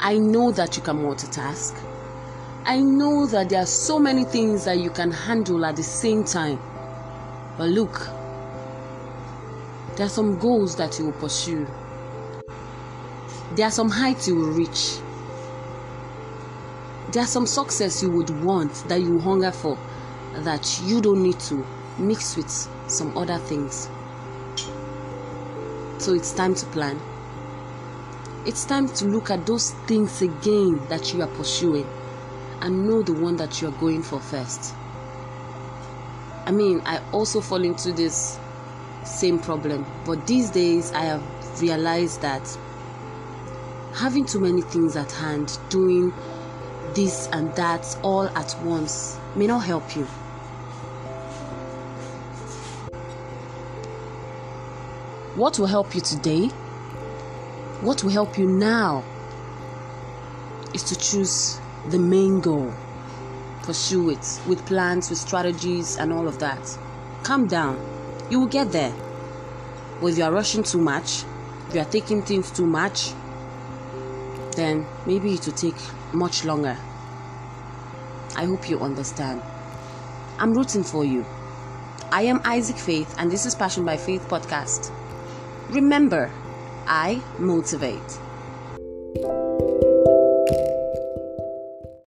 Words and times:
I 0.00 0.18
know 0.18 0.52
that 0.52 0.76
you 0.76 0.82
can 0.82 0.96
multitask. 0.98 1.74
I 2.64 2.80
know 2.80 3.26
that 3.26 3.50
there 3.50 3.60
are 3.60 3.66
so 3.66 3.98
many 3.98 4.24
things 4.24 4.64
that 4.64 4.78
you 4.78 4.88
can 4.88 5.10
handle 5.10 5.66
at 5.66 5.76
the 5.76 5.82
same 5.82 6.24
time. 6.24 6.58
But 7.58 7.68
look, 7.68 8.08
there 9.96 10.06
are 10.06 10.10
some 10.10 10.38
goals 10.38 10.76
that 10.76 10.98
you 10.98 11.04
will 11.06 11.12
pursue. 11.12 11.66
There 13.54 13.66
are 13.66 13.70
some 13.70 13.90
heights 13.90 14.28
you 14.28 14.36
will 14.36 14.52
reach. 14.52 14.98
There 17.12 17.22
are 17.22 17.26
some 17.26 17.46
success 17.46 18.02
you 18.02 18.10
would 18.12 18.30
want 18.42 18.72
that 18.88 19.02
you 19.02 19.18
hunger 19.18 19.52
for 19.52 19.76
that 20.36 20.80
you 20.80 21.02
don't 21.02 21.22
need 21.22 21.38
to 21.40 21.66
mix 21.98 22.36
with 22.36 22.73
some 22.86 23.16
other 23.16 23.38
things. 23.38 23.88
So 25.98 26.12
it's 26.12 26.32
time 26.32 26.54
to 26.54 26.66
plan. 26.66 27.00
It's 28.46 28.64
time 28.64 28.88
to 28.88 29.06
look 29.06 29.30
at 29.30 29.46
those 29.46 29.72
things 29.86 30.20
again 30.20 30.80
that 30.88 31.14
you 31.14 31.22
are 31.22 31.28
pursuing 31.28 31.88
and 32.60 32.86
know 32.86 33.02
the 33.02 33.14
one 33.14 33.36
that 33.36 33.62
you 33.62 33.68
are 33.68 33.78
going 33.80 34.02
for 34.02 34.20
first. 34.20 34.74
I 36.46 36.50
mean, 36.50 36.82
I 36.84 37.00
also 37.12 37.40
fall 37.40 37.64
into 37.64 37.90
this 37.92 38.38
same 39.02 39.38
problem, 39.38 39.86
but 40.04 40.26
these 40.26 40.50
days 40.50 40.92
I 40.92 41.04
have 41.04 41.22
realized 41.60 42.20
that 42.20 42.58
having 43.94 44.26
too 44.26 44.40
many 44.40 44.60
things 44.60 44.96
at 44.96 45.10
hand, 45.12 45.58
doing 45.70 46.12
this 46.94 47.28
and 47.32 47.54
that 47.56 47.96
all 48.02 48.28
at 48.28 48.54
once, 48.62 49.18
may 49.36 49.46
not 49.46 49.60
help 49.60 49.96
you. 49.96 50.06
What 55.36 55.58
will 55.58 55.66
help 55.66 55.96
you 55.96 56.00
today? 56.00 56.46
What 57.80 58.04
will 58.04 58.12
help 58.12 58.38
you 58.38 58.46
now 58.46 59.02
is 60.72 60.84
to 60.84 60.96
choose 60.96 61.60
the 61.88 61.98
main 61.98 62.40
goal. 62.40 62.72
Pursue 63.64 64.10
it 64.10 64.40
with 64.46 64.64
plans, 64.64 65.10
with 65.10 65.18
strategies, 65.18 65.96
and 65.96 66.12
all 66.12 66.28
of 66.28 66.38
that. 66.38 66.78
Calm 67.24 67.48
down. 67.48 67.84
You 68.30 68.38
will 68.38 68.46
get 68.46 68.70
there. 68.70 68.94
But 70.00 70.08
if 70.08 70.18
you 70.18 70.24
are 70.24 70.30
rushing 70.30 70.62
too 70.62 70.80
much, 70.80 71.24
if 71.68 71.74
you 71.74 71.80
are 71.80 71.90
taking 71.90 72.22
things 72.22 72.52
too 72.52 72.66
much, 72.66 73.12
then 74.52 74.86
maybe 75.04 75.34
it 75.34 75.44
will 75.46 75.54
take 75.54 75.74
much 76.12 76.44
longer. 76.44 76.76
I 78.36 78.44
hope 78.44 78.70
you 78.70 78.78
understand. 78.78 79.42
I'm 80.38 80.54
rooting 80.54 80.84
for 80.84 81.04
you. 81.04 81.26
I 82.12 82.22
am 82.22 82.40
Isaac 82.44 82.76
Faith, 82.76 83.16
and 83.18 83.32
this 83.32 83.46
is 83.46 83.56
Passion 83.56 83.84
by 83.84 83.96
Faith 83.96 84.28
podcast. 84.28 84.92
Remember, 85.70 86.30
I 86.86 87.22
motivate. 87.38 88.18